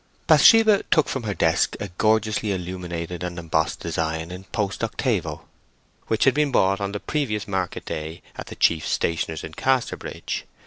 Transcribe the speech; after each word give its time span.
Bathsheba 0.25 0.81
took 0.89 1.07
from 1.07 1.21
her 1.25 1.35
desk 1.35 1.75
a 1.79 1.89
gorgeously 1.89 2.51
illuminated 2.51 3.21
and 3.23 3.37
embossed 3.37 3.81
design 3.81 4.31
in 4.31 4.45
post 4.45 4.83
octavo, 4.83 5.45
which 6.07 6.23
had 6.23 6.33
been 6.33 6.51
bought 6.51 6.81
on 6.81 6.91
the 6.91 6.99
previous 6.99 7.47
market 7.47 7.85
day 7.85 8.23
at 8.35 8.47
the 8.47 8.55
chief 8.55 8.87
stationer's 8.87 9.43
in 9.43 9.53
Casterbridge. 9.53 10.45